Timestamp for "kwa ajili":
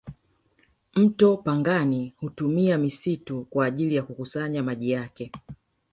3.49-3.95